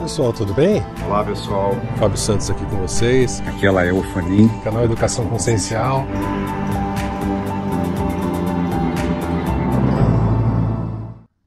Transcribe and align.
Pessoal, 0.00 0.32
tudo 0.32 0.54
bem? 0.54 0.80
Olá 1.04 1.22
pessoal, 1.22 1.72
Fábio 1.98 2.16
Santos 2.16 2.48
aqui 2.48 2.64
com 2.64 2.78
vocês, 2.78 3.38
aqui 3.42 3.66
é 3.66 3.70
Lael 3.70 4.02
Fanin. 4.14 4.48
canal 4.64 4.82
Educação 4.82 5.28
Consciencial. 5.28 6.06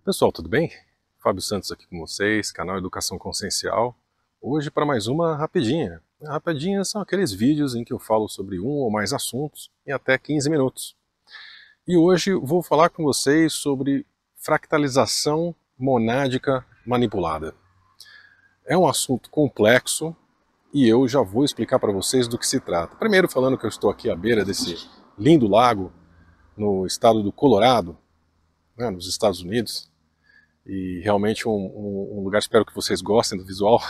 Pessoal, 0.05 0.31
tudo 0.31 0.47
bem? 0.47 0.71
Fábio 1.19 1.41
Santos 1.41 1.71
aqui 1.71 1.87
com 1.87 1.99
vocês, 1.99 2.51
canal 2.51 2.77
Educação 2.77 3.17
Consciencial. 3.17 3.95
Hoje 4.39 4.69
para 4.69 4.85
mais 4.85 5.07
uma 5.07 5.35
rapidinha. 5.35 5.99
Rapidinhas 6.23 6.89
são 6.89 7.01
aqueles 7.01 7.31
vídeos 7.31 7.73
em 7.73 7.83
que 7.83 7.91
eu 7.91 7.97
falo 7.97 8.29
sobre 8.29 8.59
um 8.59 8.67
ou 8.67 8.91
mais 8.91 9.13
assuntos 9.13 9.71
em 9.83 9.91
até 9.91 10.15
15 10.15 10.47
minutos. 10.47 10.95
E 11.87 11.97
hoje 11.97 12.35
vou 12.35 12.61
falar 12.61 12.89
com 12.89 13.03
vocês 13.03 13.51
sobre 13.51 14.05
fractalização 14.37 15.55
monádica 15.75 16.63
manipulada. 16.85 17.62
É 18.65 18.77
um 18.77 18.87
assunto 18.87 19.29
complexo 19.29 20.15
e 20.73 20.87
eu 20.87 21.05
já 21.07 21.21
vou 21.21 21.43
explicar 21.43 21.79
para 21.79 21.91
vocês 21.91 22.27
do 22.27 22.37
que 22.37 22.47
se 22.47 22.59
trata. 22.61 22.95
Primeiro 22.95 23.29
falando 23.29 23.57
que 23.57 23.65
eu 23.65 23.69
estou 23.69 23.89
aqui 23.89 24.09
à 24.09 24.15
beira 24.15 24.45
desse 24.45 24.89
lindo 25.17 25.47
lago 25.47 25.91
no 26.55 26.85
estado 26.85 27.21
do 27.21 27.31
Colorado, 27.31 27.97
né, 28.77 28.89
nos 28.89 29.07
Estados 29.07 29.41
Unidos, 29.41 29.91
e 30.65 31.01
realmente 31.03 31.47
um, 31.47 31.51
um, 31.51 32.19
um 32.19 32.23
lugar, 32.23 32.39
espero 32.39 32.65
que 32.65 32.73
vocês 32.73 33.01
gostem 33.01 33.37
do 33.37 33.45
visual, 33.45 33.81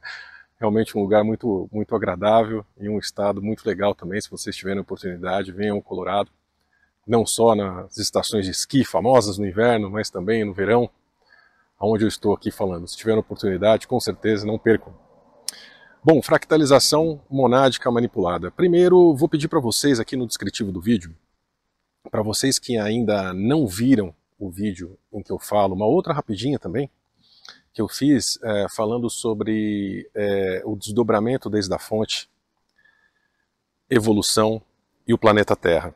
realmente 0.58 0.96
um 0.96 1.02
lugar 1.02 1.22
muito, 1.22 1.68
muito 1.70 1.94
agradável 1.94 2.64
e 2.80 2.88
um 2.88 2.98
estado 2.98 3.42
muito 3.42 3.66
legal 3.66 3.94
também, 3.94 4.20
se 4.20 4.30
vocês 4.30 4.56
tiverem 4.56 4.80
oportunidade, 4.80 5.52
venham 5.52 5.76
ao 5.76 5.82
Colorado, 5.82 6.30
não 7.06 7.26
só 7.26 7.54
nas 7.54 7.98
estações 7.98 8.46
de 8.46 8.52
esqui 8.52 8.84
famosas 8.84 9.36
no 9.36 9.46
inverno, 9.46 9.90
mas 9.90 10.08
também 10.08 10.44
no 10.44 10.54
verão, 10.54 10.88
onde 11.80 12.04
eu 12.04 12.08
estou 12.08 12.32
aqui 12.34 12.50
falando. 12.50 12.88
Se 12.88 12.96
tiverem 12.96 13.20
oportunidade, 13.20 13.86
com 13.86 14.00
certeza 14.00 14.46
não 14.46 14.58
percam. 14.58 14.94
Bom, 16.02 16.20
fractalização 16.20 17.22
monádica 17.30 17.90
manipulada. 17.90 18.50
Primeiro, 18.50 19.14
vou 19.14 19.28
pedir 19.28 19.48
para 19.48 19.60
vocês 19.60 19.98
aqui 19.98 20.16
no 20.16 20.26
descritivo 20.26 20.70
do 20.70 20.80
vídeo, 20.80 21.16
para 22.10 22.22
vocês 22.22 22.58
que 22.58 22.76
ainda 22.76 23.32
não 23.32 23.66
viram 23.66 24.14
o 24.38 24.50
vídeo 24.50 24.98
em 25.12 25.22
que 25.22 25.32
eu 25.32 25.38
falo, 25.38 25.74
uma 25.74 25.86
outra 25.86 26.12
rapidinha 26.12 26.58
também, 26.58 26.90
que 27.72 27.80
eu 27.80 27.88
fiz 27.88 28.38
é, 28.42 28.66
falando 28.68 29.08
sobre 29.08 30.08
é, 30.14 30.62
o 30.64 30.76
desdobramento 30.76 31.48
desde 31.48 31.74
a 31.74 31.78
fonte, 31.78 32.28
evolução 33.88 34.60
e 35.06 35.14
o 35.14 35.18
planeta 35.18 35.56
Terra. 35.56 35.94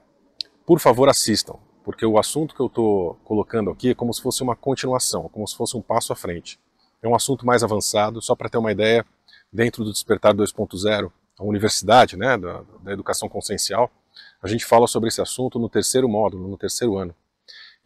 Por 0.64 0.80
favor, 0.80 1.08
assistam, 1.08 1.58
porque 1.88 2.04
o 2.04 2.18
assunto 2.18 2.54
que 2.54 2.60
eu 2.60 2.66
estou 2.66 3.14
colocando 3.24 3.70
aqui 3.70 3.88
é 3.88 3.94
como 3.94 4.12
se 4.12 4.20
fosse 4.20 4.42
uma 4.42 4.54
continuação, 4.54 5.26
como 5.30 5.48
se 5.48 5.56
fosse 5.56 5.74
um 5.74 5.80
passo 5.80 6.12
à 6.12 6.16
frente. 6.16 6.60
É 7.02 7.08
um 7.08 7.14
assunto 7.14 7.46
mais 7.46 7.64
avançado, 7.64 8.20
só 8.20 8.36
para 8.36 8.50
ter 8.50 8.58
uma 8.58 8.70
ideia, 8.70 9.06
dentro 9.50 9.82
do 9.82 9.90
Despertar 9.90 10.34
2.0, 10.34 11.10
a 11.38 11.42
universidade 11.42 12.14
né, 12.14 12.36
da, 12.36 12.60
da 12.82 12.92
educação 12.92 13.26
consciencial, 13.26 13.90
a 14.42 14.46
gente 14.46 14.66
fala 14.66 14.86
sobre 14.86 15.08
esse 15.08 15.22
assunto 15.22 15.58
no 15.58 15.66
terceiro 15.66 16.06
módulo, 16.06 16.46
no 16.46 16.58
terceiro 16.58 16.98
ano. 16.98 17.14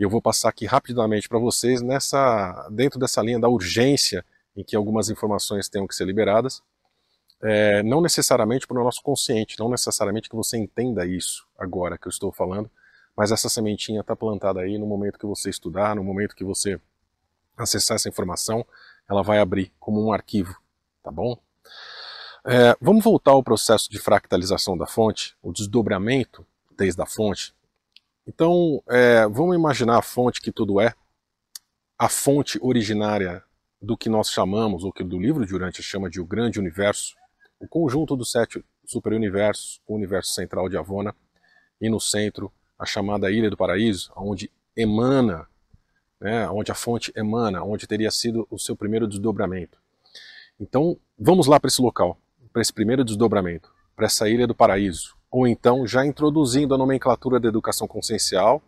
E 0.00 0.03
eu 0.03 0.11
vou 0.11 0.20
passar 0.20 0.48
aqui 0.48 0.67
rapidamente 0.67 1.28
para 1.28 1.39
vocês 1.39 1.80
nessa, 1.80 2.69
dentro 2.73 2.98
dessa 2.98 3.23
linha 3.23 3.39
da 3.39 3.48
urgência 3.48 4.25
em 4.56 4.64
que 4.64 4.75
algumas 4.75 5.11
informações 5.11 5.69
tenham 5.69 5.86
que 5.86 5.95
ser 5.95 6.06
liberadas, 6.06 6.61
é, 7.41 7.84
não 7.84 8.00
necessariamente 8.00 8.67
para 8.67 8.80
o 8.80 8.83
nosso 8.83 9.00
consciente, 9.00 9.61
não 9.61 9.70
necessariamente 9.70 10.28
que 10.28 10.34
você 10.34 10.58
entenda 10.58 11.06
isso 11.06 11.47
agora 11.56 11.97
que 11.97 12.08
eu 12.08 12.11
estou 12.11 12.33
falando, 12.33 12.69
mas 13.16 13.30
essa 13.30 13.48
sementinha 13.48 14.00
está 14.00 14.16
plantada 14.16 14.60
aí 14.60 14.78
no 14.78 14.86
momento 14.86 15.18
que 15.18 15.27
você 15.27 15.50
estudar, 15.50 15.96
no 15.96 16.05
momento 16.05 16.34
que 16.34 16.44
você 16.44 16.80
acessar 17.56 17.96
essa 17.96 18.08
informação, 18.08 18.66
ela 19.08 19.22
vai 19.22 19.38
abrir 19.38 19.72
como 19.78 20.05
um 20.05 20.12
arquivo, 20.12 20.56
tá 21.02 21.10
bom? 21.10 21.38
É, 22.44 22.77
vamos 22.80 23.05
voltar 23.05 23.33
ao 23.33 23.42
processo 23.42 23.90
de 23.90 23.98
fractalização 23.98 24.77
da 24.77 24.86
fonte, 24.86 25.36
o 25.42 25.52
desdobramento 25.52 26.44
desde 26.77 27.00
a 27.00 27.06
fonte. 27.06 27.55
Então, 28.27 28.83
é, 28.89 29.27
vamos 29.29 29.55
imaginar 29.55 29.98
a 29.98 30.02
fonte 30.02 30.40
que 30.40 30.50
tudo 30.50 30.80
é, 30.80 30.94
a 31.98 32.08
fonte 32.08 32.58
originária 32.61 33.44
do 33.80 33.96
que 33.96 34.08
nós 34.08 34.30
chamamos, 34.30 34.84
ou 34.84 34.92
que 34.92 35.05
do 35.05 35.18
livro 35.18 35.44
de 35.44 35.55
Urântia 35.55 35.83
chama 35.83 36.08
de 36.08 36.20
o 36.20 36.24
grande 36.24 36.58
universo, 36.58 37.14
o 37.61 37.68
conjunto 37.68 38.17
dos 38.17 38.30
sete 38.33 38.64
superuniversos, 38.84 39.80
o 39.86 39.94
universo 39.94 40.33
central 40.33 40.68
de 40.68 40.77
Avona, 40.77 41.14
e 41.80 41.89
no 41.90 42.00
centro 42.00 42.52
a 42.82 42.86
chamada 42.86 43.30
Ilha 43.30 43.48
do 43.48 43.56
Paraíso, 43.56 44.10
onde 44.16 44.50
emana, 44.76 45.46
né, 46.20 46.48
onde 46.50 46.72
a 46.72 46.74
fonte 46.74 47.12
emana, 47.14 47.62
onde 47.62 47.86
teria 47.86 48.10
sido 48.10 48.44
o 48.50 48.58
seu 48.58 48.74
primeiro 48.74 49.06
desdobramento. 49.06 49.78
Então, 50.58 50.98
vamos 51.16 51.46
lá 51.46 51.60
para 51.60 51.68
esse 51.68 51.80
local, 51.80 52.18
para 52.52 52.60
esse 52.60 52.72
primeiro 52.72 53.04
desdobramento, 53.04 53.72
para 53.94 54.06
essa 54.06 54.28
Ilha 54.28 54.48
do 54.48 54.54
Paraíso, 54.54 55.16
ou 55.30 55.46
então 55.46 55.86
já 55.86 56.04
introduzindo 56.04 56.74
a 56.74 56.78
nomenclatura 56.78 57.38
da 57.38 57.46
educação 57.46 57.86
consciencial, 57.86 58.60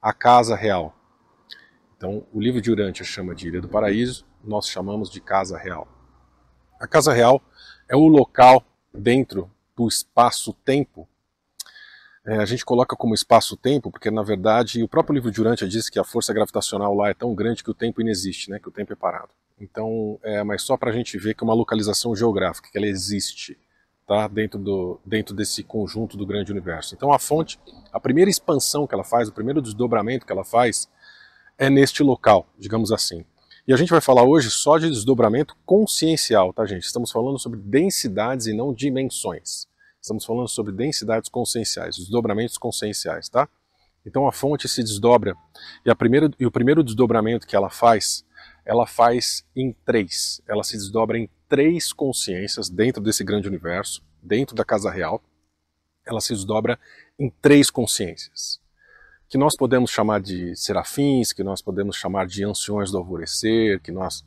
a 0.00 0.12
Casa 0.12 0.54
Real. 0.54 0.94
Então, 1.96 2.24
o 2.32 2.40
livro 2.40 2.60
de 2.60 2.70
Urântia 2.70 3.04
chama 3.04 3.34
de 3.34 3.48
Ilha 3.48 3.60
do 3.60 3.68
Paraíso, 3.68 4.24
nós 4.44 4.68
chamamos 4.68 5.10
de 5.10 5.20
Casa 5.20 5.58
Real. 5.58 5.88
A 6.78 6.86
Casa 6.86 7.12
Real 7.12 7.42
é 7.88 7.96
o 7.96 8.06
local 8.06 8.62
dentro 8.94 9.50
do 9.76 9.88
espaço-tempo. 9.88 11.08
É, 12.26 12.38
a 12.38 12.44
gente 12.44 12.64
coloca 12.64 12.96
como 12.96 13.14
espaço-tempo 13.14 13.90
porque, 13.90 14.10
na 14.10 14.22
verdade, 14.22 14.82
o 14.82 14.88
próprio 14.88 15.14
livro 15.14 15.30
de 15.30 15.40
Urântia 15.40 15.68
diz 15.68 15.88
que 15.88 15.98
a 15.98 16.04
força 16.04 16.34
gravitacional 16.34 16.92
lá 16.92 17.08
é 17.08 17.14
tão 17.14 17.32
grande 17.34 17.62
que 17.62 17.70
o 17.70 17.74
tempo 17.74 18.00
inexiste, 18.00 18.50
né, 18.50 18.58
que 18.58 18.68
o 18.68 18.72
tempo 18.72 18.92
é 18.92 18.96
parado. 18.96 19.28
Então, 19.60 20.18
é, 20.24 20.42
mas 20.42 20.62
só 20.62 20.76
para 20.76 20.90
a 20.90 20.92
gente 20.92 21.16
ver 21.18 21.34
que 21.34 21.44
é 21.44 21.46
uma 21.46 21.54
localização 21.54 22.16
geográfica, 22.16 22.68
que 22.70 22.76
ela 22.76 22.86
existe 22.86 23.56
tá, 24.06 24.26
dentro, 24.26 24.58
do, 24.58 25.00
dentro 25.04 25.34
desse 25.34 25.62
conjunto 25.62 26.16
do 26.16 26.26
grande 26.26 26.50
universo. 26.50 26.94
Então 26.94 27.12
a 27.12 27.18
fonte, 27.18 27.60
a 27.92 28.00
primeira 28.00 28.30
expansão 28.30 28.86
que 28.86 28.94
ela 28.94 29.04
faz, 29.04 29.28
o 29.28 29.32
primeiro 29.32 29.62
desdobramento 29.62 30.26
que 30.26 30.32
ela 30.32 30.44
faz, 30.44 30.88
é 31.56 31.70
neste 31.70 32.02
local, 32.02 32.46
digamos 32.58 32.90
assim. 32.90 33.24
E 33.66 33.72
a 33.72 33.76
gente 33.76 33.90
vai 33.90 34.00
falar 34.00 34.22
hoje 34.22 34.50
só 34.50 34.78
de 34.78 34.88
desdobramento 34.88 35.56
consciencial, 35.64 36.52
tá 36.52 36.66
gente? 36.66 36.84
Estamos 36.84 37.10
falando 37.10 37.38
sobre 37.38 37.58
densidades 37.58 38.46
e 38.46 38.52
não 38.52 38.72
dimensões. 38.72 39.66
Estamos 40.06 40.24
falando 40.24 40.46
sobre 40.46 40.72
densidades 40.72 41.28
conscienciais, 41.28 41.96
desdobramentos 41.96 42.56
conscienciais, 42.56 43.28
tá? 43.28 43.48
Então 44.06 44.28
a 44.28 44.30
fonte 44.30 44.68
se 44.68 44.80
desdobra 44.80 45.34
e, 45.84 45.92
primeira, 45.96 46.30
e 46.38 46.46
o 46.46 46.50
primeiro 46.50 46.84
desdobramento 46.84 47.44
que 47.44 47.56
ela 47.56 47.68
faz, 47.68 48.24
ela 48.64 48.86
faz 48.86 49.44
em 49.56 49.72
três. 49.84 50.40
Ela 50.46 50.62
se 50.62 50.76
desdobra 50.76 51.18
em 51.18 51.28
três 51.48 51.92
consciências 51.92 52.70
dentro 52.70 53.02
desse 53.02 53.24
grande 53.24 53.48
universo, 53.48 54.00
dentro 54.22 54.54
da 54.54 54.64
casa 54.64 54.92
real. 54.92 55.20
Ela 56.06 56.20
se 56.20 56.32
desdobra 56.32 56.78
em 57.18 57.28
três 57.42 57.68
consciências 57.68 58.60
que 59.28 59.36
nós 59.36 59.56
podemos 59.56 59.90
chamar 59.90 60.20
de 60.20 60.54
serafins, 60.54 61.32
que 61.32 61.42
nós 61.42 61.60
podemos 61.60 61.96
chamar 61.96 62.28
de 62.28 62.44
anciões 62.44 62.92
do 62.92 62.98
alvorecer, 62.98 63.80
que 63.80 63.90
nós 63.90 64.24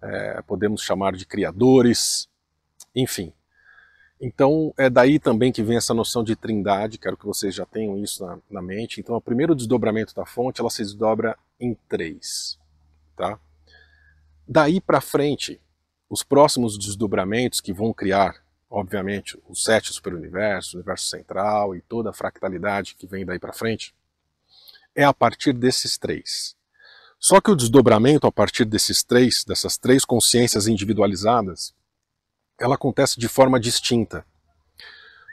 é, 0.00 0.40
podemos 0.40 0.80
chamar 0.80 1.12
de 1.12 1.26
criadores, 1.26 2.30
enfim. 2.96 3.30
Então 4.20 4.74
é 4.76 4.90
daí 4.90 5.18
também 5.18 5.52
que 5.52 5.62
vem 5.62 5.76
essa 5.76 5.94
noção 5.94 6.24
de 6.24 6.34
trindade, 6.34 6.98
quero 6.98 7.16
que 7.16 7.26
vocês 7.26 7.54
já 7.54 7.64
tenham 7.64 7.96
isso 7.96 8.26
na, 8.26 8.38
na 8.50 8.62
mente. 8.62 9.00
Então 9.00 9.14
o 9.14 9.20
primeiro 9.20 9.54
desdobramento 9.54 10.14
da 10.14 10.26
fonte, 10.26 10.60
ela 10.60 10.70
se 10.70 10.82
desdobra 10.82 11.38
em 11.60 11.76
três. 11.88 12.58
Tá? 13.16 13.38
Daí 14.46 14.80
para 14.80 15.00
frente, 15.00 15.60
os 16.10 16.22
próximos 16.22 16.76
desdobramentos 16.78 17.60
que 17.60 17.72
vão 17.72 17.92
criar, 17.92 18.42
obviamente, 18.68 19.38
os 19.48 19.62
sete 19.62 19.92
superuniversos, 19.92 20.74
o 20.74 20.76
universo 20.78 21.06
central 21.06 21.76
e 21.76 21.80
toda 21.80 22.10
a 22.10 22.14
fractalidade 22.14 22.96
que 22.98 23.06
vem 23.06 23.24
daí 23.24 23.38
para 23.38 23.52
frente, 23.52 23.94
é 24.96 25.04
a 25.04 25.14
partir 25.14 25.52
desses 25.52 25.96
três. 25.96 26.56
Só 27.20 27.40
que 27.40 27.50
o 27.50 27.56
desdobramento 27.56 28.26
a 28.26 28.32
partir 28.32 28.64
desses 28.64 29.02
três, 29.02 29.44
dessas 29.44 29.76
três 29.76 30.04
consciências 30.04 30.66
individualizadas, 30.66 31.74
ela 32.58 32.74
acontece 32.74 33.18
de 33.18 33.28
forma 33.28 33.60
distinta. 33.60 34.24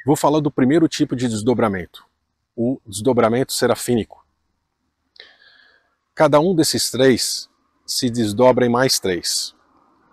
Vou 0.06 0.16
falar 0.16 0.39
do 0.39 0.51
primeiro 0.51 0.88
tipo 0.88 1.16
de 1.16 1.27
desdobramento, 1.27 2.06
o 2.56 2.80
desdobramento 2.86 3.54
serafínico. 3.54 4.25
Cada 6.13 6.39
um 6.39 6.56
desses 6.56 6.92
três 6.92 7.50
se 7.86 8.10
desdobra 8.10 8.66
em 8.66 8.69
mais 8.69 9.00
três. 9.00 9.56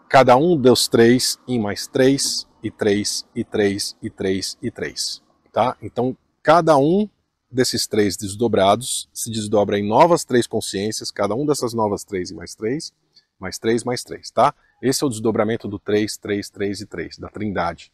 Cada 0.09 0.37
um 0.37 0.57
dos 0.57 0.89
três 0.89 1.39
em 1.47 1.61
mais 1.61 1.87
três, 1.87 2.47
e 2.63 2.71
três, 2.71 3.27
e 3.35 3.45
três, 3.45 3.97
e 4.03 4.11
três, 4.11 4.57
e 4.63 4.71
três. 4.71 5.23
Tá? 5.53 5.77
Então, 5.83 6.17
cada 6.43 6.77
um 6.79 7.09
desses 7.51 7.87
três 7.87 8.17
desdobrados 8.17 9.09
se 9.13 9.31
desdobra 9.31 9.79
em 9.79 9.87
novas 9.87 10.25
três 10.25 10.47
consciências, 10.47 11.11
cada 11.11 11.35
um 11.35 11.45
dessas 11.45 11.75
novas 11.75 12.03
três 12.03 12.31
e 12.31 12.35
mais 12.35 12.55
três, 12.55 12.93
mais 13.39 13.59
três, 13.59 13.85
mais 13.85 14.03
três, 14.03 14.31
tá? 14.31 14.55
Esse 14.83 15.05
é 15.05 15.07
o 15.07 15.11
desdobramento 15.11 15.69
do 15.69 15.79
3, 15.79 16.17
3, 16.17 16.51
3 16.51 16.81
e 16.81 16.87
3, 16.87 17.19
da 17.19 17.29
trindade. 17.29 17.93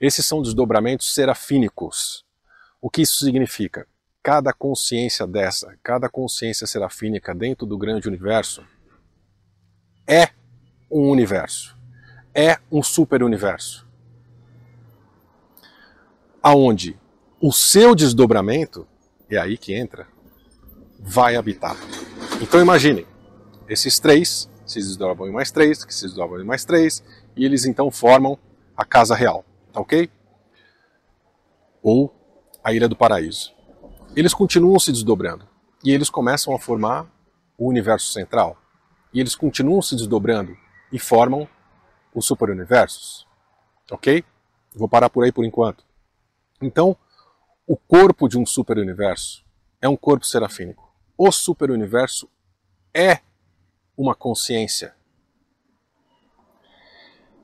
Esses 0.00 0.26
são 0.26 0.42
desdobramentos 0.42 1.14
serafínicos. 1.14 2.26
O 2.80 2.90
que 2.90 3.02
isso 3.02 3.24
significa? 3.24 3.86
Cada 4.20 4.52
consciência 4.52 5.28
dessa, 5.28 5.78
cada 5.80 6.08
consciência 6.08 6.66
serafínica 6.66 7.32
dentro 7.32 7.64
do 7.64 7.78
grande 7.78 8.08
universo 8.08 8.64
é 10.06 10.30
um 10.90 11.08
universo. 11.08 11.76
é 12.34 12.58
um 12.70 12.82
super-universo. 12.82 13.86
Aonde 16.40 16.96
o 17.40 17.52
seu 17.52 17.94
desdobramento, 17.96 18.86
é 19.28 19.36
aí 19.36 19.58
que 19.58 19.74
entra, 19.74 20.06
vai 21.00 21.34
habitar. 21.34 21.76
Então 22.40 22.60
imaginem, 22.60 23.06
esses 23.68 23.98
três 23.98 24.48
se 24.72 24.78
desdobram 24.78 25.28
em 25.28 25.32
mais 25.32 25.50
três, 25.50 25.84
que 25.84 25.94
se 25.94 26.02
desdobram 26.06 26.42
em 26.42 26.46
mais 26.46 26.64
três, 26.64 27.02
e 27.36 27.44
eles 27.44 27.64
então 27.64 27.90
formam 27.90 28.38
a 28.76 28.84
Casa 28.84 29.14
Real, 29.14 29.44
tá 29.72 29.80
ok? 29.80 30.10
Ou 31.82 32.14
a 32.62 32.72
Ilha 32.72 32.88
do 32.88 32.96
Paraíso. 32.96 33.54
Eles 34.14 34.34
continuam 34.34 34.78
se 34.78 34.92
desdobrando, 34.92 35.46
e 35.84 35.92
eles 35.92 36.10
começam 36.10 36.54
a 36.54 36.58
formar 36.58 37.06
o 37.56 37.68
universo 37.68 38.12
central. 38.12 38.56
E 39.12 39.20
eles 39.20 39.34
continuam 39.34 39.80
se 39.80 39.96
desdobrando 39.96 40.56
e 40.92 40.98
formam 40.98 41.48
os 42.14 42.26
superuniversos. 42.26 43.26
Ok? 43.90 44.24
Vou 44.74 44.88
parar 44.88 45.08
por 45.08 45.24
aí 45.24 45.32
por 45.32 45.44
enquanto. 45.44 45.84
Então, 46.60 46.96
o 47.66 47.76
corpo 47.76 48.28
de 48.28 48.38
um 48.38 48.44
superuniverso 48.44 49.44
é 49.80 49.88
um 49.88 49.96
corpo 49.96 50.26
serafínico. 50.26 50.92
O 51.16 51.32
superuniverso 51.32 52.28
é 52.94 53.20
uma 53.98 54.14
consciência. 54.14 54.94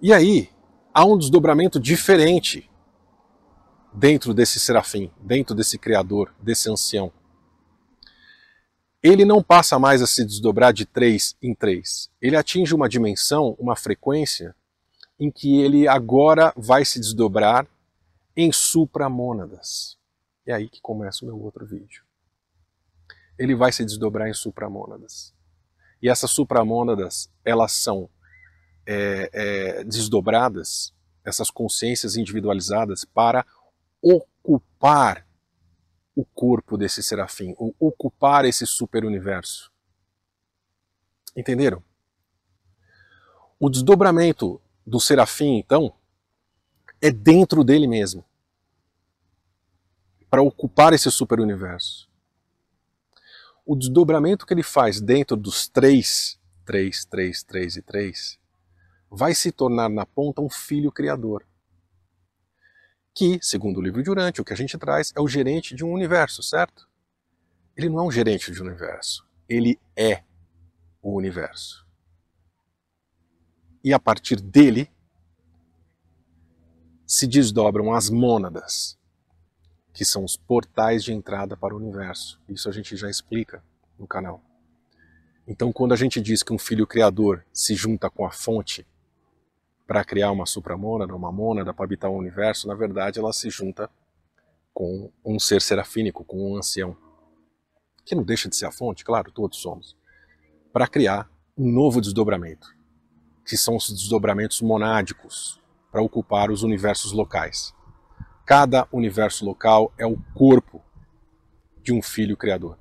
E 0.00 0.12
aí, 0.12 0.48
há 0.92 1.04
um 1.04 1.18
desdobramento 1.18 1.80
diferente 1.80 2.70
dentro 3.92 4.32
desse 4.32 4.60
serafim, 4.60 5.10
dentro 5.20 5.52
desse 5.52 5.76
criador, 5.76 6.32
desse 6.40 6.70
ancião. 6.70 7.12
Ele 9.02 9.24
não 9.24 9.42
passa 9.42 9.78
mais 9.78 10.00
a 10.00 10.06
se 10.06 10.24
desdobrar 10.24 10.72
de 10.72 10.86
três 10.86 11.36
em 11.42 11.54
três. 11.54 12.08
Ele 12.22 12.36
atinge 12.36 12.72
uma 12.72 12.88
dimensão, 12.88 13.56
uma 13.58 13.74
frequência, 13.74 14.54
em 15.18 15.30
que 15.30 15.60
ele 15.60 15.88
agora 15.88 16.52
vai 16.56 16.84
se 16.84 17.00
desdobrar 17.00 17.66
em 18.36 18.52
supramônadas. 18.52 19.98
É 20.46 20.54
aí 20.54 20.68
que 20.68 20.80
começa 20.80 21.24
o 21.24 21.26
meu 21.26 21.40
outro 21.40 21.66
vídeo. 21.66 22.04
Ele 23.38 23.54
vai 23.54 23.72
se 23.72 23.84
desdobrar 23.84 24.28
em 24.28 24.34
supramônadas. 24.34 25.33
E 26.04 26.08
essas 26.10 26.32
supramônadas, 26.32 27.30
elas 27.42 27.72
são 27.72 28.10
é, 28.84 29.30
é, 29.32 29.84
desdobradas, 29.84 30.92
essas 31.24 31.50
consciências 31.50 32.14
individualizadas, 32.14 33.06
para 33.06 33.46
ocupar 34.02 35.26
o 36.14 36.22
corpo 36.22 36.76
desse 36.76 37.02
serafim, 37.02 37.54
ou 37.56 37.74
ocupar 37.80 38.44
esse 38.44 38.66
superuniverso. 38.66 39.72
Entenderam? 41.34 41.82
O 43.58 43.70
desdobramento 43.70 44.60
do 44.86 45.00
serafim, 45.00 45.56
então, 45.56 45.94
é 47.00 47.10
dentro 47.10 47.64
dele 47.64 47.86
mesmo 47.86 48.22
para 50.28 50.42
ocupar 50.42 50.92
esse 50.92 51.10
superuniverso 51.10 52.12
o 53.64 53.74
desdobramento 53.74 54.46
que 54.46 54.52
ele 54.52 54.62
faz 54.62 55.00
dentro 55.00 55.36
dos 55.36 55.68
três, 55.68 56.38
três, 56.64 57.04
três, 57.04 57.42
três 57.42 57.76
e 57.76 57.82
três, 57.82 58.38
vai 59.10 59.34
se 59.34 59.50
tornar 59.50 59.88
na 59.88 60.04
ponta 60.04 60.42
um 60.42 60.50
filho 60.50 60.92
criador. 60.92 61.46
Que, 63.14 63.38
segundo 63.40 63.78
o 63.78 63.82
livro 63.82 64.02
de 64.02 64.10
Urante, 64.10 64.40
o 64.40 64.44
que 64.44 64.52
a 64.52 64.56
gente 64.56 64.76
traz 64.76 65.12
é 65.16 65.20
o 65.20 65.28
gerente 65.28 65.74
de 65.74 65.84
um 65.84 65.92
universo, 65.92 66.42
certo? 66.42 66.88
Ele 67.76 67.88
não 67.88 68.00
é 68.00 68.02
um 68.02 68.10
gerente 68.10 68.50
de 68.50 68.62
um 68.62 68.66
universo, 68.66 69.26
ele 69.48 69.78
é 69.96 70.22
o 71.00 71.16
universo. 71.16 71.86
E 73.82 73.92
a 73.92 74.00
partir 74.00 74.40
dele 74.40 74.90
se 77.06 77.26
desdobram 77.26 77.92
as 77.92 78.10
mônadas, 78.10 78.98
que 79.94 80.04
são 80.04 80.24
os 80.24 80.36
portais 80.36 81.04
de 81.04 81.12
entrada 81.12 81.56
para 81.56 81.72
o 81.72 81.78
universo. 81.78 82.40
Isso 82.48 82.68
a 82.68 82.72
gente 82.72 82.96
já 82.96 83.08
explica 83.08 83.62
no 83.96 84.06
canal. 84.06 84.42
Então, 85.46 85.72
quando 85.72 85.92
a 85.92 85.96
gente 85.96 86.20
diz 86.20 86.42
que 86.42 86.52
um 86.52 86.58
filho 86.58 86.86
criador 86.86 87.44
se 87.52 87.74
junta 87.74 88.10
com 88.10 88.26
a 88.26 88.32
fonte 88.32 88.84
para 89.86 90.04
criar 90.04 90.32
uma 90.32 90.46
supramônada, 90.46 91.14
uma 91.14 91.30
mônada 91.30 91.72
para 91.72 91.84
habitar 91.84 92.10
o 92.10 92.16
universo, 92.16 92.66
na 92.66 92.74
verdade 92.74 93.20
ela 93.20 93.32
se 93.32 93.48
junta 93.50 93.88
com 94.72 95.12
um 95.24 95.38
ser 95.38 95.62
serafínico, 95.62 96.24
com 96.24 96.50
um 96.50 96.56
ancião, 96.56 96.96
que 98.04 98.14
não 98.14 98.24
deixa 98.24 98.48
de 98.48 98.56
ser 98.56 98.66
a 98.66 98.72
fonte, 98.72 99.04
claro, 99.04 99.30
todos 99.30 99.58
somos, 99.58 99.96
para 100.72 100.88
criar 100.88 101.30
um 101.56 101.70
novo 101.70 102.00
desdobramento, 102.00 102.74
que 103.46 103.56
são 103.56 103.76
os 103.76 103.88
desdobramentos 103.90 104.60
monádicos, 104.60 105.60
para 105.92 106.02
ocupar 106.02 106.50
os 106.50 106.64
universos 106.64 107.12
locais. 107.12 107.72
Cada 108.44 108.86
universo 108.92 109.44
local 109.44 109.92
é 109.96 110.06
o 110.06 110.18
corpo 110.34 110.84
de 111.82 111.92
um 111.92 112.02
filho 112.02 112.36
criador. 112.36 112.78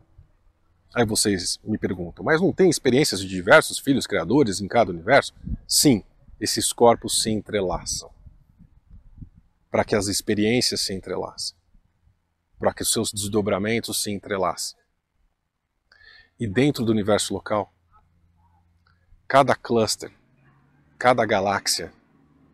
Aí 0.93 1.05
vocês 1.05 1.57
me 1.63 1.77
perguntam, 1.77 2.23
mas 2.23 2.41
não 2.41 2.51
tem 2.51 2.69
experiências 2.69 3.21
de 3.21 3.27
diversos 3.27 3.79
filhos 3.79 4.05
criadores 4.05 4.59
em 4.59 4.67
cada 4.67 4.91
universo? 4.91 5.33
Sim, 5.67 6.03
esses 6.39 6.73
corpos 6.73 7.21
se 7.21 7.31
entrelaçam. 7.31 8.11
Para 9.71 9.83
que 9.83 9.95
as 9.95 10.07
experiências 10.07 10.81
se 10.81 10.93
entrelacem. 10.93 11.55
Para 12.59 12.73
que 12.73 12.83
os 12.83 12.91
seus 12.91 13.11
desdobramentos 13.11 14.03
se 14.03 14.11
entrelacem. 14.11 14.77
E 16.39 16.45
dentro 16.45 16.83
do 16.83 16.91
universo 16.91 17.33
local, 17.33 17.73
cada 19.27 19.55
cluster, 19.55 20.11
cada 20.97 21.25
galáxia, 21.25 21.91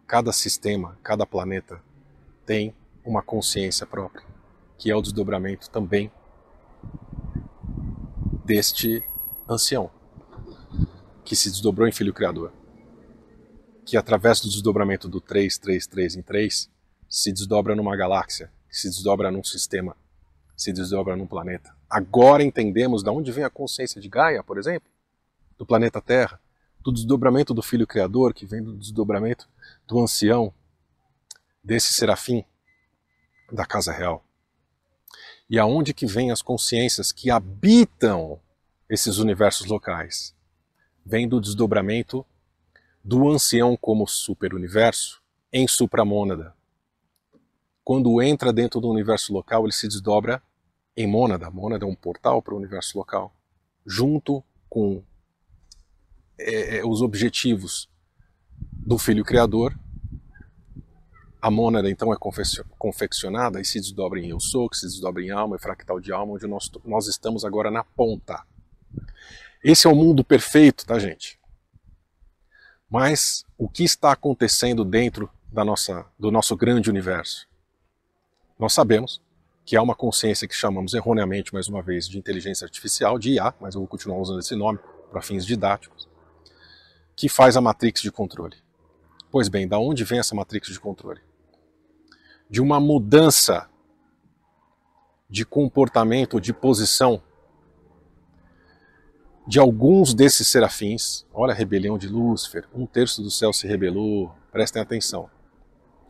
cada 0.08 0.32
sistema, 0.32 0.98
cada 1.04 1.26
planeta 1.26 1.82
tem 2.46 2.74
uma 3.10 3.24
consciência 3.24 3.88
própria, 3.88 4.24
que 4.78 4.92
é 4.92 4.96
o 4.96 5.02
desdobramento 5.02 5.68
também 5.72 6.12
deste 8.46 9.04
ancião, 9.50 9.90
que 11.26 11.36
se 11.36 11.50
desdobrou 11.50 11.88
em 11.88 11.92
Filho 11.92 12.14
Criador, 12.14 12.54
que 13.84 13.98
através 13.98 14.40
do 14.42 14.48
desdobramento 14.48 15.10
do 15.10 15.20
3, 15.20 15.58
3, 15.58 15.88
3 15.88 16.16
em 16.18 16.22
3, 16.22 16.70
se 17.10 17.34
desdobra 17.34 17.76
numa 17.76 17.96
galáxia, 17.98 18.52
se 18.70 18.88
desdobra 18.88 19.32
num 19.32 19.44
sistema, 19.44 19.98
se 20.56 20.72
desdobra 20.72 21.16
num 21.16 21.26
planeta. 21.26 21.76
Agora 21.90 22.44
entendemos 22.44 23.02
de 23.02 23.10
onde 23.10 23.32
vem 23.32 23.44
a 23.44 23.50
consciência 23.50 24.00
de 24.00 24.08
Gaia, 24.08 24.44
por 24.44 24.60
exemplo, 24.60 24.88
do 25.58 25.66
planeta 25.66 26.00
Terra, 26.00 26.40
do 26.80 26.92
desdobramento 26.92 27.56
do 27.56 27.64
Filho 27.64 27.88
Criador, 27.88 28.36
que 28.36 28.46
vem 28.46 28.62
do 28.62 28.78
desdobramento 28.78 29.50
do 29.88 30.00
ancião, 30.00 30.54
desse 31.64 31.92
serafim, 31.92 32.45
da 33.52 33.66
casa 33.66 33.92
real. 33.92 34.24
E 35.50 35.58
aonde 35.58 35.94
que 35.94 36.06
vêm 36.06 36.32
as 36.32 36.42
consciências 36.42 37.12
que 37.12 37.32
habitam 37.32 38.40
esses 38.90 39.18
universos 39.18 39.68
locais? 39.68 40.36
Vem 41.06 41.28
do 41.28 41.42
desdobramento 41.42 42.26
do 43.04 43.28
ancião 43.30 43.76
como 43.76 44.08
superuniverso 44.08 45.22
em 45.52 45.68
supramônada. 45.68 46.54
Quando 47.84 48.22
entra 48.22 48.54
dentro 48.54 48.80
do 48.80 48.90
universo 48.90 49.34
local, 49.34 49.64
ele 49.64 49.74
se 49.74 49.88
desdobra 49.88 50.42
em 50.96 51.08
mônada. 51.08 51.50
Mônada 51.50 51.86
é 51.86 51.88
um 51.88 51.96
portal 51.96 52.42
para 52.42 52.54
o 52.54 52.58
universo 52.58 52.98
local, 52.98 53.34
junto 53.86 54.44
com 54.70 55.02
é, 56.38 56.78
é 56.78 56.86
os 56.86 57.02
objetivos 57.02 57.90
do 58.72 59.00
Filho 59.00 59.24
Criador 59.26 59.76
a 61.42 61.50
mônada 61.50 61.90
então 61.90 62.14
é 62.14 62.18
confeccionada 62.78 63.62
e 63.62 63.66
se 63.66 63.80
desdobra 63.80 64.19
em 64.19 64.30
eu 64.30 64.40
sou, 64.40 64.69
que 64.69 64.78
se 64.78 64.86
desdobra 64.86 65.24
em 65.24 65.31
alma 65.31 65.56
e 65.56 65.60
fractal 65.60 66.00
de 66.00 66.12
alma, 66.12 66.34
onde 66.34 66.46
nós, 66.48 66.69
nós 66.84 67.08
estamos 67.08 67.46
agora 67.46 67.72
na 67.72 67.84
ponta. 67.84 68.44
Esse 69.64 69.88
é 69.88 69.90
o 69.90 69.96
mundo 69.96 70.24
perfeito, 70.24 70.86
tá 70.86 71.00
gente? 71.00 71.40
Mas 72.90 73.46
o 73.58 73.69
que 73.69 73.84
está 73.84 74.12
acontecendo 74.12 74.84
dentro 74.84 75.30
da 75.52 75.64
nossa, 75.64 76.06
do 76.18 76.31
nosso 76.31 76.56
grande 76.58 76.90
universo? 76.90 77.48
Nós 78.58 78.74
sabemos 78.74 79.22
que 79.66 79.78
há 79.78 79.81
uma 79.81 79.96
consciência 79.96 80.48
que 80.48 80.56
chamamos 80.56 80.94
erroneamente, 80.94 81.54
mais 81.54 81.68
uma 81.68 81.81
vez, 81.81 82.08
de 82.10 82.18
inteligência 82.18 82.66
artificial, 82.66 83.19
de 83.19 83.34
IA, 83.34 83.54
mas 83.62 83.76
eu 83.76 83.81
vou 83.81 83.88
continuar 83.88 84.18
usando 84.18 84.40
esse 84.40 84.56
nome 84.56 84.80
para 85.12 85.22
fins 85.22 85.46
didáticos, 85.46 86.10
que 87.16 87.30
faz 87.30 87.56
a 87.56 87.62
matrix 87.62 88.02
de 88.02 88.12
controle. 88.12 88.58
Pois 89.31 89.48
bem, 89.48 89.68
da 89.68 89.78
onde 89.78 90.04
vem 90.04 90.19
essa 90.19 90.34
matrix 90.34 90.69
de 90.69 90.80
controle? 90.80 91.22
De 92.50 92.62
uma 92.62 92.80
mudança 92.80 93.70
de 95.30 95.46
comportamento, 95.46 96.42
de 96.42 96.52
posição 96.52 97.22
de 99.48 99.60
alguns 99.60 100.14
desses 100.14 100.48
serafins. 100.48 101.26
Olha 101.34 101.54
a 101.54 101.56
rebelião 101.56 101.98
de 101.98 102.08
Lúcifer, 102.08 102.68
um 102.74 102.86
terço 102.86 103.22
do 103.22 103.32
céu 103.32 103.52
se 103.52 103.68
rebelou, 103.68 104.32
prestem 104.52 104.82
atenção. 104.82 105.30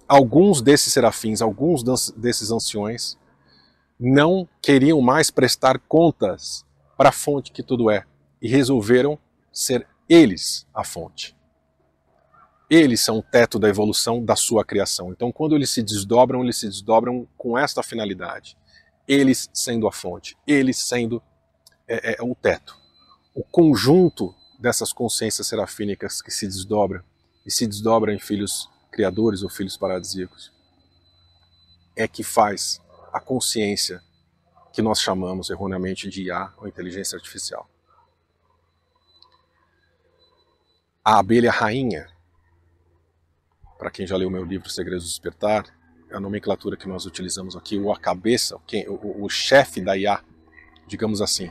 Alguns 0.07 0.61
desses 0.61 0.91
serafins, 0.91 1.41
alguns 1.41 1.83
desses 2.17 2.51
anciões, 2.51 3.17
não 3.99 4.47
queriam 4.61 5.01
mais 5.01 5.29
prestar 5.29 5.79
contas 5.79 6.65
para 6.97 7.09
a 7.09 7.13
fonte 7.13 7.51
que 7.51 7.61
tudo 7.61 7.89
é 7.89 8.05
e 8.41 8.47
resolveram 8.49 9.19
ser 9.51 9.87
eles 10.07 10.65
a 10.73 10.83
fonte. 10.83 11.38
Eles 12.69 13.01
são 13.01 13.17
o 13.17 13.23
teto 13.23 13.57
da 13.57 13.67
evolução 13.67 14.23
da 14.23 14.35
sua 14.35 14.63
criação. 14.63 15.11
Então, 15.11 15.31
quando 15.31 15.55
eles 15.55 15.71
se 15.71 15.81
desdobram, 15.81 16.43
eles 16.43 16.57
se 16.57 16.67
desdobram 16.67 17.27
com 17.35 17.57
esta 17.57 17.81
finalidade. 17.81 18.55
Eles 19.07 19.49
sendo 19.51 19.87
a 19.87 19.91
fonte, 19.91 20.37
eles 20.45 20.77
sendo 20.77 21.21
é, 21.87 22.13
é, 22.13 22.23
o 22.23 22.35
teto. 22.35 22.77
O 23.33 23.43
conjunto 23.43 24.35
dessas 24.59 24.93
consciências 24.93 25.47
serafínicas 25.47 26.21
que 26.21 26.29
se 26.29 26.45
desdobram 26.45 27.01
e 27.43 27.49
se 27.49 27.65
desdobram 27.65 28.13
em 28.13 28.19
filhos 28.19 28.69
criadores 28.91 29.41
ou 29.41 29.49
filhos 29.49 29.75
paradisíacos 29.75 30.51
é 31.95 32.07
que 32.07 32.23
faz 32.23 32.79
a 33.11 33.19
consciência 33.19 34.01
que 34.71 34.81
nós 34.81 35.01
chamamos 35.01 35.49
erroneamente 35.49 36.07
de 36.09 36.23
IA 36.23 36.53
ou 36.57 36.67
inteligência 36.67 37.15
artificial. 37.15 37.67
A 41.03 41.17
abelha 41.17 41.49
rainha 41.49 42.07
para 43.79 43.89
quem 43.89 44.05
já 44.05 44.17
leu 44.17 44.29
meu 44.29 44.43
livro 44.43 44.69
Segredos 44.69 45.05
do 45.05 45.07
Despertar, 45.07 45.63
a 46.11 46.19
nomenclatura 46.19 46.75
que 46.75 46.87
nós 46.87 47.05
utilizamos 47.05 47.55
aqui, 47.55 47.79
ou 47.79 47.93
a 47.93 47.97
cabeça, 47.97 48.59
quem, 48.67 48.85
o, 48.89 49.23
o 49.23 49.29
chefe 49.29 49.79
da 49.79 49.97
IA, 49.97 50.19
digamos 50.85 51.21
assim, 51.21 51.49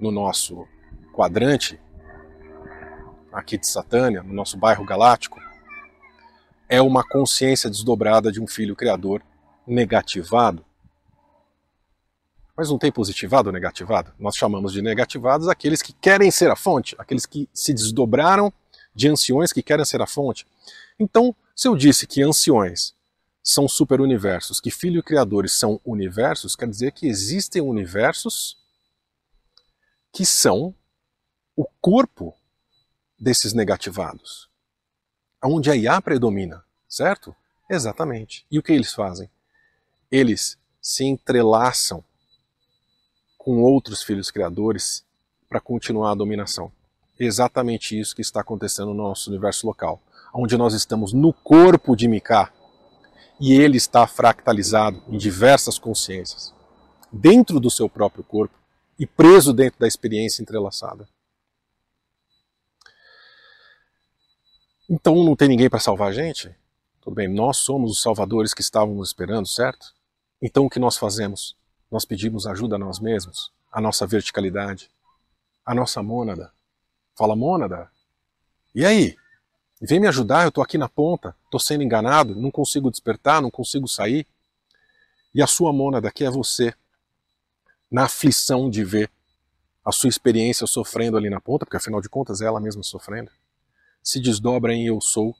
no 0.00 0.10
nosso 0.10 0.66
quadrante, 1.12 1.80
aqui 3.32 3.56
de 3.56 3.68
Satânia, 3.68 4.20
no 4.20 4.34
nosso 4.34 4.56
bairro 4.58 4.84
galáctico, 4.84 5.40
é 6.68 6.82
uma 6.82 7.04
consciência 7.06 7.70
desdobrada 7.70 8.32
de 8.32 8.40
um 8.40 8.46
filho 8.46 8.74
criador 8.74 9.22
negativado. 9.64 10.64
Mas 12.56 12.68
não 12.68 12.78
tem 12.78 12.90
positivado 12.90 13.48
ou 13.48 13.52
negativado? 13.52 14.12
Nós 14.18 14.34
chamamos 14.34 14.72
de 14.72 14.82
negativados 14.82 15.46
aqueles 15.46 15.82
que 15.82 15.92
querem 15.92 16.32
ser 16.32 16.50
a 16.50 16.56
fonte, 16.56 16.96
aqueles 16.98 17.26
que 17.26 17.48
se 17.54 17.72
desdobraram 17.72 18.52
de 18.94 19.08
anciões 19.08 19.52
que 19.52 19.62
querem 19.62 19.84
ser 19.84 20.00
a 20.00 20.06
fonte. 20.06 20.46
Então, 20.98 21.34
se 21.54 21.68
eu 21.68 21.76
disse 21.76 22.06
que 22.06 22.22
anciões 22.22 22.94
são 23.42 23.68
superuniversos, 23.68 24.60
que 24.60 24.70
filho 24.70 25.00
e 25.00 25.02
criadores 25.02 25.52
são 25.52 25.80
universos, 25.84 26.54
quer 26.54 26.68
dizer 26.68 26.92
que 26.92 27.06
existem 27.06 27.60
universos 27.60 28.56
que 30.12 30.24
são 30.24 30.74
o 31.56 31.64
corpo 31.80 32.34
desses 33.18 33.52
negativados. 33.52 34.48
Onde 35.42 35.70
a 35.70 35.76
IA 35.76 36.00
predomina, 36.00 36.64
certo? 36.88 37.34
Exatamente. 37.68 38.46
E 38.50 38.58
o 38.58 38.62
que 38.62 38.72
eles 38.72 38.92
fazem? 38.92 39.30
Eles 40.10 40.58
se 40.80 41.04
entrelaçam 41.04 42.04
com 43.38 43.62
outros 43.62 44.02
filhos 44.02 44.30
criadores 44.30 45.04
para 45.48 45.60
continuar 45.60 46.12
a 46.12 46.14
dominação. 46.14 46.70
Exatamente 47.18 47.98
isso 47.98 48.14
que 48.14 48.22
está 48.22 48.40
acontecendo 48.40 48.88
no 48.88 49.02
nosso 49.08 49.30
universo 49.30 49.66
local 49.66 50.00
onde 50.32 50.56
nós 50.56 50.72
estamos 50.72 51.12
no 51.12 51.32
corpo 51.32 51.94
de 51.94 52.08
Miká, 52.08 52.52
e 53.38 53.52
ele 53.52 53.76
está 53.76 54.06
fractalizado 54.06 55.02
em 55.08 55.18
diversas 55.18 55.78
consciências, 55.78 56.54
dentro 57.12 57.60
do 57.60 57.70
seu 57.70 57.88
próprio 57.88 58.24
corpo 58.24 58.54
e 58.98 59.06
preso 59.06 59.52
dentro 59.52 59.80
da 59.80 59.86
experiência 59.86 60.42
entrelaçada. 60.42 61.08
Então 64.88 65.24
não 65.24 65.34
tem 65.34 65.48
ninguém 65.48 65.68
para 65.68 65.80
salvar 65.80 66.08
a 66.08 66.12
gente? 66.12 66.54
Tudo 67.00 67.14
bem, 67.14 67.28
nós 67.28 67.58
somos 67.58 67.90
os 67.90 68.02
salvadores 68.02 68.54
que 68.54 68.60
estávamos 68.60 69.08
esperando, 69.08 69.48
certo? 69.48 69.92
Então 70.40 70.66
o 70.66 70.70
que 70.70 70.78
nós 70.78 70.96
fazemos? 70.96 71.56
Nós 71.90 72.04
pedimos 72.04 72.46
ajuda 72.46 72.76
a 72.76 72.78
nós 72.78 73.00
mesmos, 73.00 73.50
a 73.70 73.80
nossa 73.80 74.06
verticalidade, 74.06 74.90
a 75.66 75.74
nossa 75.74 76.02
mônada. 76.02 76.52
Fala 77.14 77.36
mônada. 77.36 77.90
E 78.74 78.84
aí? 78.84 79.16
Vem 79.80 79.98
me 79.98 80.06
ajudar, 80.06 80.44
eu 80.44 80.48
estou 80.48 80.62
aqui 80.62 80.78
na 80.78 80.88
ponta, 80.88 81.36
estou 81.44 81.58
sendo 81.58 81.82
enganado, 81.82 82.36
não 82.36 82.52
consigo 82.52 82.90
despertar, 82.90 83.42
não 83.42 83.50
consigo 83.50 83.88
sair. 83.88 84.26
E 85.34 85.42
a 85.42 85.46
sua 85.46 85.72
mônada 85.72 86.08
aqui 86.08 86.24
é 86.24 86.30
você, 86.30 86.72
na 87.90 88.04
aflição 88.04 88.70
de 88.70 88.84
ver 88.84 89.10
a 89.84 89.90
sua 89.90 90.08
experiência 90.08 90.66
sofrendo 90.66 91.16
ali 91.16 91.28
na 91.28 91.40
ponta, 91.40 91.66
porque 91.66 91.76
afinal 91.76 92.00
de 92.00 92.08
contas 92.08 92.40
é 92.40 92.46
ela 92.46 92.60
mesma 92.60 92.82
sofrendo, 92.82 93.30
se 94.02 94.20
desdobra 94.20 94.72
em 94.72 94.86
eu 94.86 95.00
sou, 95.00 95.36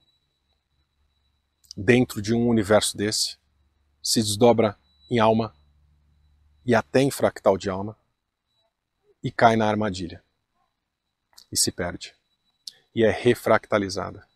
dentro 1.76 2.20
de 2.20 2.34
um 2.34 2.48
universo 2.48 2.96
desse, 2.96 3.36
se 4.02 4.20
desdobra 4.20 4.76
em 5.10 5.18
alma 5.18 5.54
e 6.66 6.74
até 6.74 7.00
em 7.00 7.10
fractal 7.10 7.56
de 7.56 7.70
alma, 7.70 7.96
e 9.22 9.30
cai 9.30 9.54
na 9.54 9.68
armadilha, 9.68 10.22
e 11.52 11.56
se 11.56 11.70
perde, 11.70 12.14
e 12.94 13.04
é 13.04 13.10
refractalizada. 13.10 14.26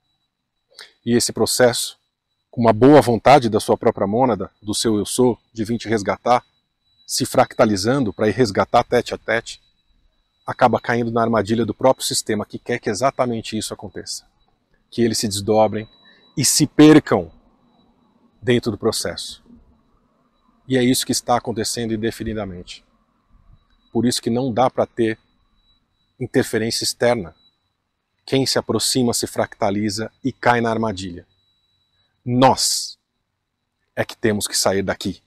E 1.05 1.15
esse 1.17 1.33
processo, 1.33 1.99
com 2.51 2.61
uma 2.61 2.73
boa 2.73 3.01
vontade 3.01 3.49
da 3.49 3.59
sua 3.59 3.77
própria 3.77 4.07
mônada, 4.07 4.51
do 4.63 4.75
seu 4.75 4.97
eu 4.99 5.07
sou, 5.07 5.39
de 5.53 5.65
vir 5.65 5.79
te 5.79 5.89
resgatar, 5.89 6.45
se 7.07 7.25
fractalizando 7.25 8.13
para 8.13 8.29
ir 8.29 8.33
resgatar 8.33 8.85
tete 8.85 9.15
a 9.15 9.19
tete, 9.19 9.63
acaba 10.47 10.81
caindo 10.81 11.11
na 11.11 11.23
armadilha 11.23 11.65
do 11.65 11.75
próprio 11.75 12.07
sistema 12.07 12.45
que 12.45 12.59
quer 12.59 12.79
que 12.79 12.91
exatamente 12.91 13.57
isso 13.57 13.73
aconteça. 13.73 14.25
Que 14.91 15.03
eles 15.03 15.19
se 15.19 15.27
desdobrem 15.27 15.89
e 16.37 16.45
se 16.45 16.67
percam 16.67 17.33
dentro 18.41 18.71
do 18.71 18.79
processo. 18.79 19.43
E 20.69 20.77
é 20.77 20.83
isso 20.83 21.07
que 21.07 21.13
está 21.13 21.37
acontecendo 21.37 21.95
indefinidamente. 21.95 22.85
Por 23.93 24.05
isso 24.05 24.21
que 24.21 24.31
não 24.31 24.53
dá 24.53 24.69
para 24.69 24.87
ter 24.87 25.19
interferência 26.19 26.85
externa 26.85 27.35
quem 28.27 28.45
se 28.45 28.59
aproxima 28.59 29.15
se 29.15 29.25
fractaliza 29.25 30.11
e 30.23 30.33
cai 30.33 30.61
na 30.61 30.69
armadilha. 30.69 31.25
Nós 32.25 32.99
é 33.95 34.05
que 34.05 34.17
temos 34.17 34.49
que 34.49 34.59
sair 34.59 34.83
daqui. 34.83 35.23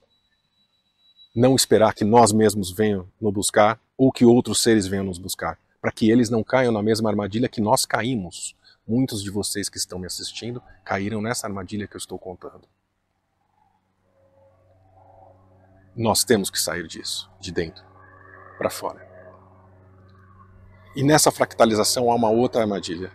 Não 1.34 1.56
esperar 1.56 1.94
que 1.94 2.04
nós 2.04 2.30
mesmos 2.30 2.70
venham 2.70 3.08
nos 3.18 3.32
buscar 3.32 3.80
ou 3.96 4.12
que 4.12 4.26
outros 4.26 4.62
seres 4.62 4.86
venham 4.86 5.04
nos 5.04 5.16
buscar, 5.16 5.58
para 5.80 5.90
que 5.90 6.10
eles 6.10 6.28
não 6.28 6.44
caiam 6.44 6.72
na 6.72 6.82
mesma 6.82 7.08
armadilha 7.08 7.48
que 7.48 7.60
nós 7.60 7.86
caímos. 7.86 8.54
Muitos 8.86 9.22
de 9.22 9.30
vocês 9.30 9.70
que 9.70 9.78
estão 9.78 9.98
me 9.98 10.06
assistindo 10.06 10.62
caíram 10.84 11.22
nessa 11.22 11.46
armadilha 11.46 11.88
que 11.88 11.96
eu 11.96 11.98
estou 11.98 12.18
contando. 12.18 12.68
Nós 15.96 16.22
temos 16.22 16.50
que 16.50 16.60
sair 16.60 16.86
disso, 16.86 17.30
de 17.40 17.50
dentro 17.50 17.84
para 18.58 18.68
fora. 18.68 19.09
E 20.94 21.04
nessa 21.04 21.30
fractalização 21.30 22.10
há 22.10 22.14
uma 22.16 22.30
outra 22.30 22.62
armadilha. 22.62 23.12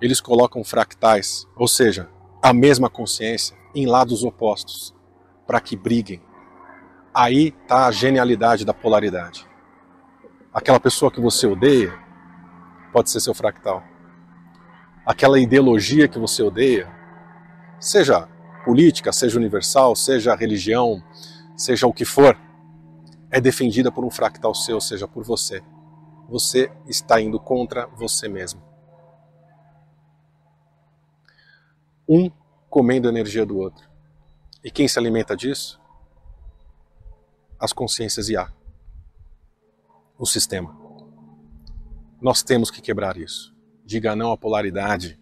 Eles 0.00 0.20
colocam 0.20 0.64
fractais, 0.64 1.46
ou 1.54 1.68
seja, 1.68 2.08
a 2.42 2.52
mesma 2.52 2.90
consciência, 2.90 3.56
em 3.72 3.86
lados 3.86 4.24
opostos, 4.24 4.92
para 5.46 5.60
que 5.60 5.76
briguem. 5.76 6.20
Aí 7.14 7.54
está 7.62 7.86
a 7.86 7.92
genialidade 7.92 8.64
da 8.64 8.74
polaridade. 8.74 9.46
Aquela 10.52 10.80
pessoa 10.80 11.12
que 11.12 11.20
você 11.20 11.46
odeia 11.46 11.96
pode 12.92 13.08
ser 13.08 13.20
seu 13.20 13.34
fractal. 13.34 13.84
Aquela 15.06 15.38
ideologia 15.38 16.08
que 16.08 16.18
você 16.18 16.42
odeia, 16.42 16.90
seja 17.78 18.28
política, 18.64 19.12
seja 19.12 19.38
universal, 19.38 19.94
seja 19.94 20.34
religião, 20.34 21.00
seja 21.56 21.86
o 21.86 21.92
que 21.92 22.04
for, 22.04 22.36
é 23.30 23.40
defendida 23.40 23.92
por 23.92 24.04
um 24.04 24.10
fractal 24.10 24.52
seu, 24.54 24.80
seja 24.80 25.06
por 25.06 25.22
você 25.22 25.62
você 26.30 26.70
está 26.86 27.20
indo 27.20 27.40
contra 27.40 27.88
você 27.88 28.28
mesmo. 28.28 28.62
Um 32.08 32.30
comendo 32.68 33.08
a 33.08 33.10
energia 33.10 33.44
do 33.44 33.58
outro. 33.58 33.90
E 34.62 34.70
quem 34.70 34.86
se 34.86 34.96
alimenta 34.96 35.36
disso? 35.36 35.80
As 37.58 37.72
consciências 37.72 38.28
IA. 38.28 38.52
O 40.16 40.24
sistema. 40.24 40.78
Nós 42.20 42.44
temos 42.44 42.70
que 42.70 42.80
quebrar 42.80 43.16
isso. 43.16 43.52
Diga 43.84 44.14
não 44.14 44.30
à 44.30 44.36
polaridade. 44.36 45.18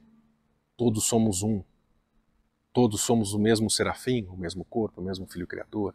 Todos 0.77 1.05
somos 1.05 1.43
um. 1.43 1.65
Todos 2.71 3.01
somos 3.01 3.33
o 3.33 3.39
mesmo 3.39 3.71
serafim, 3.71 4.27
o 4.27 4.37
mesmo 4.37 4.63
corpo, 4.63 5.01
o 5.01 5.05
mesmo 5.05 5.27
filho 5.27 5.47
criador, 5.47 5.95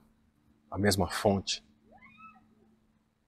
a 0.71 0.77
mesma 0.77 1.07
fonte 1.07 1.63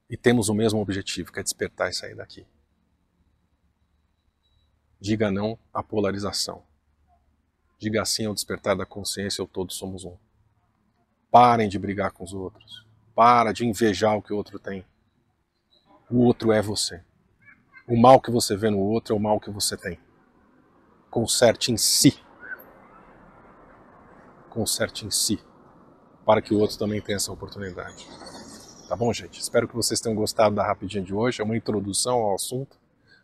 e 0.09 0.15
temos 0.15 0.49
o 0.49 0.53
mesmo 0.53 0.79
objetivo, 0.79 1.31
que 1.31 1.39
é 1.39 1.43
despertar 1.43 1.89
e 1.89 1.93
sair 1.93 2.15
daqui. 2.15 2.45
Diga 4.99 5.31
não 5.31 5.57
à 5.73 5.83
polarização. 5.83 6.63
Diga 7.77 8.05
sim 8.05 8.25
ao 8.25 8.33
despertar 8.33 8.75
da 8.75 8.85
consciência, 8.85 9.41
ou 9.41 9.47
todos 9.47 9.75
somos 9.75 10.05
um. 10.05 10.15
Parem 11.29 11.67
de 11.67 11.77
brigar 11.77 12.11
com 12.11 12.23
os 12.23 12.33
outros. 12.33 12.85
Para 13.13 13.51
de 13.51 13.65
invejar 13.65 14.15
o 14.15 14.21
que 14.21 14.33
o 14.33 14.37
outro 14.37 14.57
tem. 14.57 14.85
O 16.09 16.23
outro 16.23 16.51
é 16.51 16.61
você. 16.61 17.03
O 17.87 17.99
mal 17.99 18.21
que 18.21 18.31
você 18.31 18.55
vê 18.55 18.69
no 18.69 18.79
outro 18.79 19.13
é 19.13 19.17
o 19.17 19.19
mal 19.19 19.39
que 19.39 19.49
você 19.49 19.75
tem. 19.75 19.99
Conserte 21.09 21.71
em 21.71 21.77
si. 21.77 22.19
Conserte 24.49 25.05
em 25.05 25.11
si. 25.11 25.39
Para 26.25 26.41
que 26.41 26.53
o 26.53 26.59
outro 26.59 26.77
também 26.77 27.01
tenha 27.01 27.17
essa 27.17 27.31
oportunidade. 27.31 28.07
Tá 28.87 28.95
bom, 28.95 29.11
gente? 29.11 29.41
Espero 29.41 29.67
que 29.67 29.75
vocês 29.75 29.99
tenham 29.99 30.15
gostado 30.15 30.55
da 30.55 30.65
rapidinha 30.65 31.03
de 31.03 31.13
hoje. 31.13 31.41
É 31.41 31.43
uma 31.43 31.57
introdução 31.57 32.17
ao 32.17 32.35
assunto. 32.35 32.77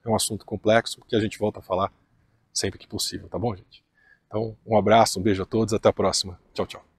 É 0.03 0.09
um 0.09 0.15
assunto 0.15 0.45
complexo, 0.45 0.97
porque 0.99 1.15
a 1.15 1.19
gente 1.19 1.37
volta 1.37 1.59
a 1.59 1.61
falar 1.61 1.93
sempre 2.51 2.79
que 2.79 2.87
possível, 2.87 3.29
tá 3.29 3.37
bom, 3.37 3.55
gente? 3.55 3.83
Então, 4.27 4.57
um 4.65 4.77
abraço, 4.77 5.19
um 5.19 5.23
beijo 5.23 5.43
a 5.43 5.45
todos, 5.45 5.73
até 5.73 5.89
a 5.89 5.93
próxima. 5.93 6.39
Tchau, 6.53 6.65
tchau. 6.65 6.90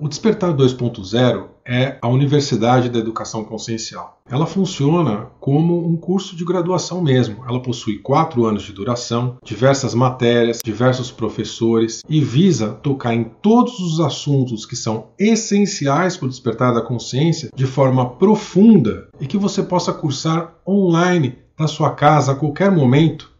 O 0.00 0.06
Despertar 0.06 0.54
2.0 0.54 1.48
é 1.66 1.98
a 2.00 2.06
Universidade 2.06 2.88
da 2.88 3.00
Educação 3.00 3.42
Consciencial. 3.42 4.22
Ela 4.30 4.46
funciona 4.46 5.26
como 5.40 5.84
um 5.88 5.96
curso 5.96 6.36
de 6.36 6.44
graduação 6.44 7.02
mesmo. 7.02 7.44
Ela 7.48 7.60
possui 7.60 7.98
quatro 7.98 8.46
anos 8.46 8.62
de 8.62 8.72
duração, 8.72 9.38
diversas 9.42 9.94
matérias, 9.94 10.60
diversos 10.64 11.10
professores 11.10 12.02
e 12.08 12.20
visa 12.20 12.74
tocar 12.74 13.12
em 13.12 13.24
todos 13.24 13.80
os 13.80 13.98
assuntos 13.98 14.64
que 14.64 14.76
são 14.76 15.08
essenciais 15.18 16.16
para 16.16 16.26
o 16.26 16.30
despertar 16.30 16.72
da 16.72 16.80
consciência 16.80 17.50
de 17.52 17.66
forma 17.66 18.08
profunda 18.08 19.08
e 19.18 19.26
que 19.26 19.36
você 19.36 19.64
possa 19.64 19.92
cursar 19.92 20.54
online 20.64 21.38
na 21.58 21.66
sua 21.66 21.90
casa 21.90 22.30
a 22.30 22.36
qualquer 22.36 22.70
momento, 22.70 23.32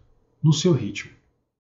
no 0.43 0.53
seu 0.53 0.73
ritmo. 0.73 1.18